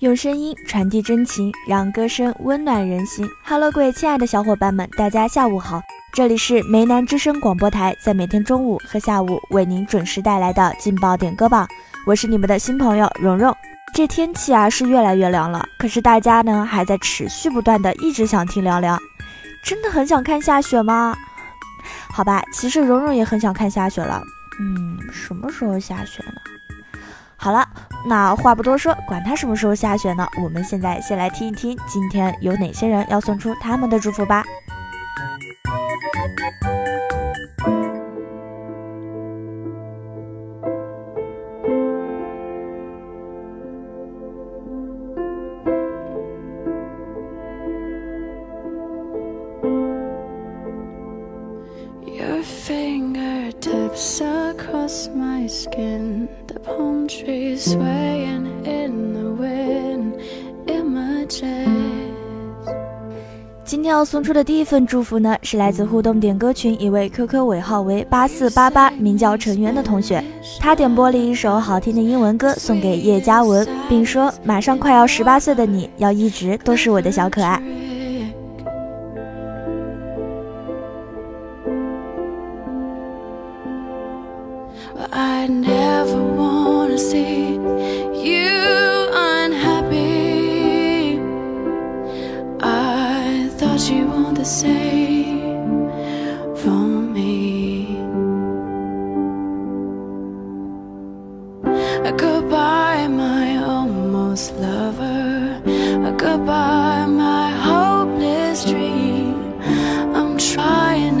[0.00, 3.26] 用声音传递真情，让歌声温暖人心。
[3.42, 5.80] Hello，各位亲爱的小伙伴们，大家下午好，
[6.12, 11.66] 这里是梅南之声广播台，在每天中午和下午为您准时带来的劲爆点歌榜，
[12.06, 13.54] 我是你们的新朋友蓉蓉。
[13.94, 19.00] 这天气啊是越来越凉了，可是大家呢还在持续不断的一直想听凉凉，
[19.64, 21.16] 真的很想看下雪吗？
[22.10, 24.22] 好吧，其实蓉蓉也很想看下雪了。
[24.60, 26.55] 嗯，什么时候下雪呢？
[27.46, 27.64] 好了，
[28.08, 30.26] 那话不多说，管它什么时候下雪呢？
[30.42, 34.42] 我们现在先来听一听，今天有哪些人要送出他们的祝福吧。
[63.64, 70.22] 今天要送出的第一份祝福呢，是来自互动点歌群一位 QQ 尾号为八四八八，名叫陈渊的同学。
[70.60, 77.60] 他点播了一首好听的英文歌送给叶嘉文，并说：“马上快要十八岁的你，要一直都是我的小可爱。”
[86.98, 87.54] See
[88.26, 91.20] you unhappy.
[92.60, 95.90] I thought you want the same
[96.56, 97.86] for me.
[102.16, 105.60] Goodbye, my almost lover.
[106.16, 109.52] Goodbye, my hopeless dream.
[110.14, 111.20] I'm trying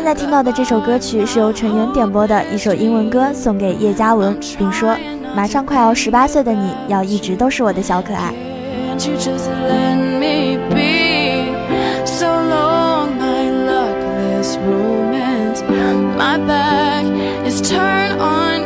[0.00, 4.96] 现在听到的这首歌曲是由陈源点播的一首英文歌，送给叶嘉文，并说
[5.36, 8.32] ：“马上快要十八岁的你，要一直都是我的小可爱。”
[8.96, 9.28] Can't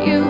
[0.07, 0.23] you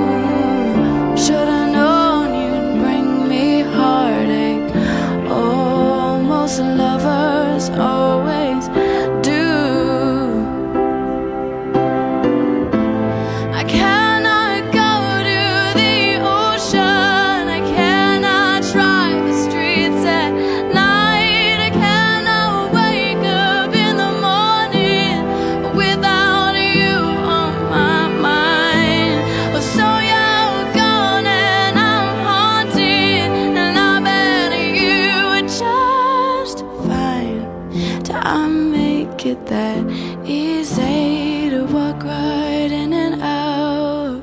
[38.26, 39.86] I make it that
[40.24, 44.22] easy to walk right in and out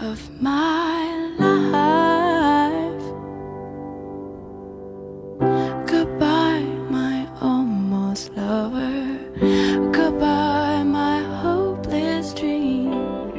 [0.00, 1.00] of my
[1.38, 3.02] life.
[5.88, 6.60] Goodbye,
[6.90, 9.18] my almost lover.
[9.90, 12.92] Goodbye, my hopeless dream.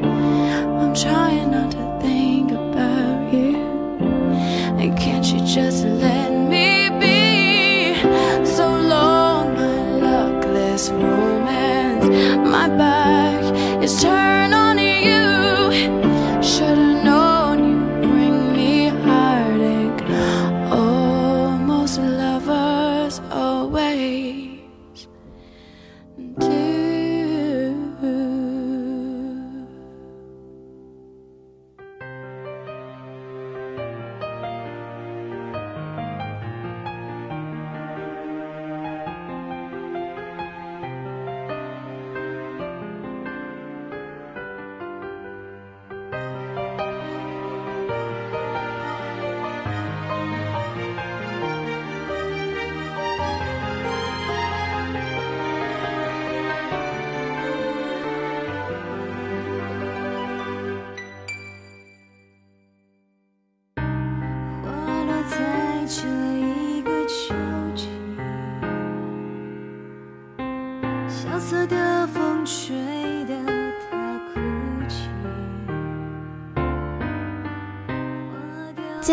[0.03, 3.57] I'm trying not to think about you.
[4.81, 5.85] And can't you just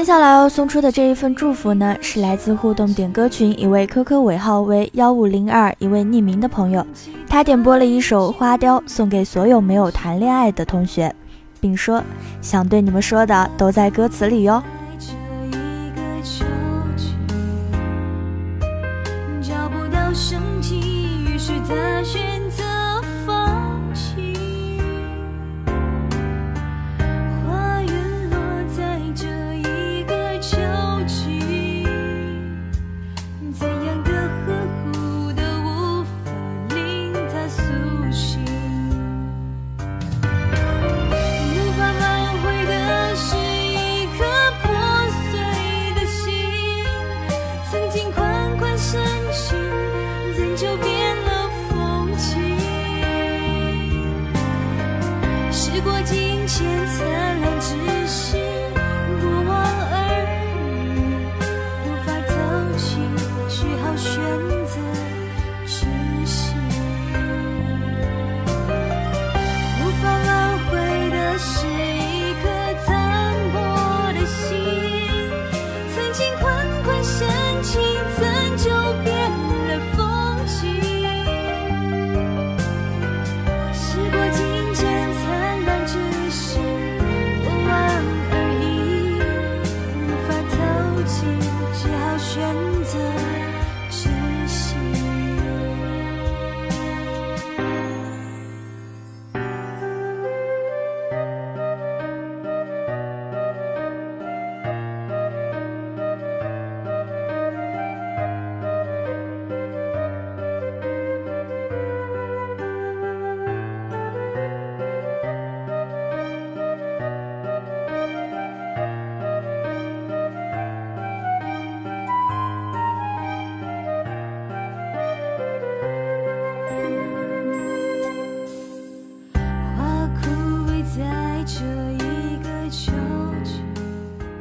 [0.00, 6.82] 接下来要送出的这一份祝福呢是来自互动点歌群一位 qq 尾号为幺五零二一位匿名的朋友。
[7.28, 11.14] 他点播了一首花雕送给所有没有谈恋爱的同学
[11.60, 12.02] 并说
[12.40, 14.62] 想对你们说的都在歌词里哟。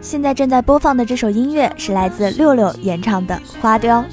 [0.10, 4.04] 现在正在播放的这首音乐是来自六六演唱的花雕。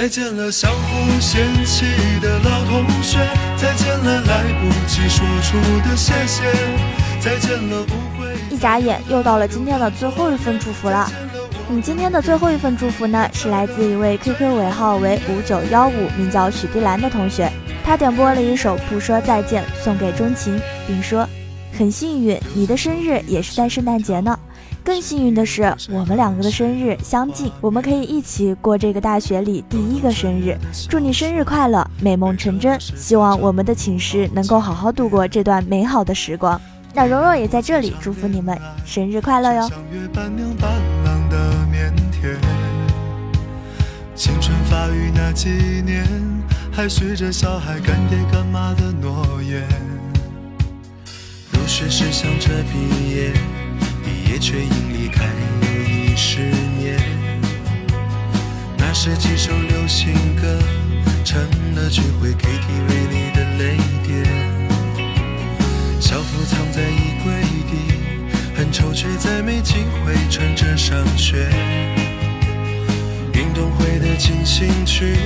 [0.00, 1.84] 再见了相互嫌弃
[2.22, 3.18] 的老同学，
[3.58, 6.42] 再见了来不及说出的谢谢，
[7.20, 8.34] 再见了不会。
[8.48, 11.06] 一眨眼又到了今天的最后一份祝福了。
[11.68, 17.52] 你今天的最后一份祝福呢，是来自一位 QQ 尾号为五九幺五，名叫许碧兰的同学，
[17.84, 21.28] 他点播了一首《不说再见》送给钟情，并说
[21.78, 24.38] ：“很幸运，你的生日也是在圣诞节呢。”
[24.82, 30.56] 更幸运的是，我们两个的生日相近，我们可以一起过这个大学里第一个生日。
[30.88, 32.78] 祝你生日快乐，美梦成真！
[32.80, 36.60] 希望我们的寝室能够好好度过这段美好的时光。
[36.94, 39.70] 那蓉蓉也在这里祝福你们生日快乐哟！
[44.16, 45.48] 青春发育那几
[45.84, 46.04] 年，
[46.72, 49.62] 还许着小孩干爹干妈的诺言。
[51.52, 53.32] 入学时想着毕业。
[54.30, 55.24] 也却因离开
[55.62, 56.38] 又一十
[56.78, 56.96] 年。
[58.78, 60.56] 那时几首流行歌
[61.24, 61.42] 成
[61.74, 64.24] 了聚会 KTV 里的泪点。
[66.00, 67.98] 校服藏在衣柜底，
[68.54, 71.48] 很丑却再没机会穿着上学。
[73.34, 75.16] 运动会的进行曲，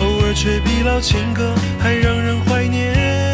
[0.00, 3.33] 偶尔却比老情歌还让人怀念。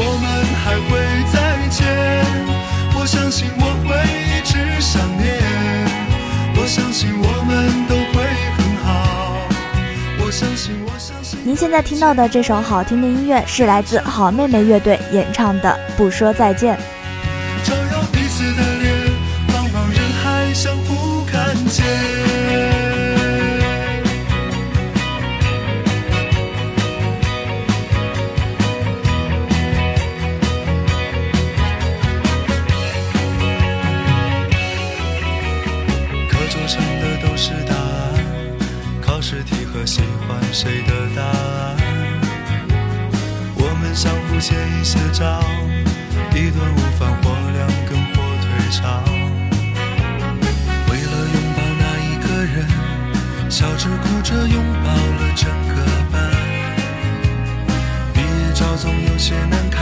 [11.51, 16.77] 您现在听到的这首好听的音乐是来自好妹妹乐队演唱的《不说再见》。
[53.61, 55.75] 笑着哭着拥抱了整个
[56.11, 56.19] 班。
[58.11, 59.79] 毕业照总有些难看，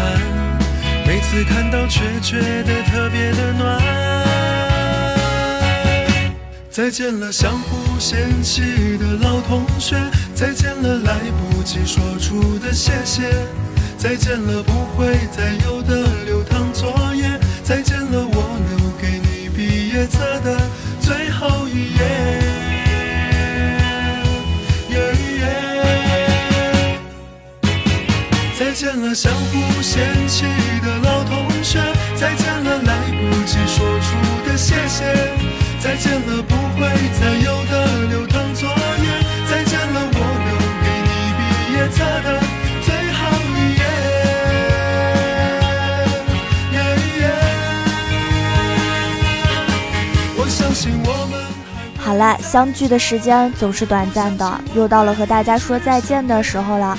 [1.08, 3.82] 每次看到却觉得特别的暖。
[6.70, 9.96] 再见了，相互嫌弃的老同学。
[10.36, 13.24] 再见了，来不及说出的谢谢；
[13.98, 20.60] 再见了，不会再有的流淌作业；再见了，我留给你毕业册的
[29.10, 30.46] 了，相互嫌弃
[30.84, 31.80] 的老同学；
[32.16, 34.16] 再见了，来不及说出
[34.48, 35.04] 的谢谢；
[35.80, 36.88] 再见了，不会
[37.20, 38.76] 再有的流淌作业；
[39.50, 41.42] 再见了，我留给你毕
[41.74, 41.98] 业册。
[42.22, 42.40] 的
[42.84, 43.20] 最后
[43.56, 43.82] 一页。
[50.38, 51.40] 我相信我们。
[51.98, 56.98] 好了，相聚的时间总是短暂的，又到了和大家说再见的时候了。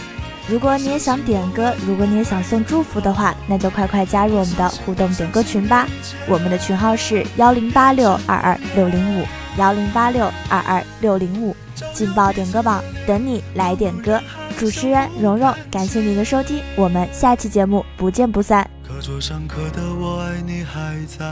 [0.51, 5.87] 如果你也想点歌，如果你也想送祝福的话，那就快快加入我们的互动点歌群吧。
[6.29, 9.25] 我们的群号是幺零八六二二六零五
[9.59, 11.55] 幺零八六二二六零五，
[11.95, 14.21] 劲爆点歌榜等你来点歌。
[14.59, 18.69] 主持人蓉蓉，感谢您的收听，我们下期节目不见不散。
[18.85, 21.25] 课桌上刻的我爱你还在，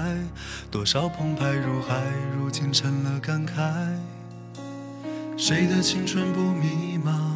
[0.71, 1.97] 多少澎湃如海，
[2.39, 3.51] 如今成了感慨。
[5.37, 7.28] 谁的青春不迷茫？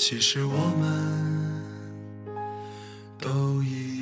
[0.00, 1.64] 其实我们
[3.18, 3.97] 都一样。